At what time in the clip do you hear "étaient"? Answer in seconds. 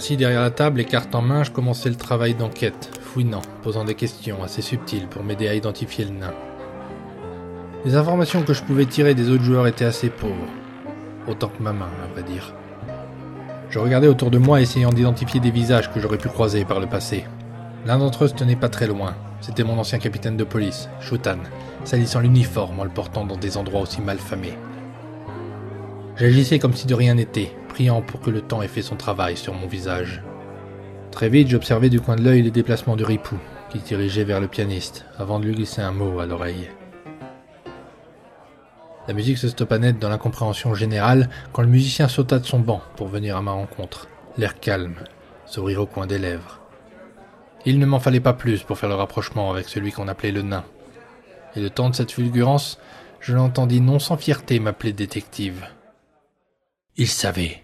9.66-9.84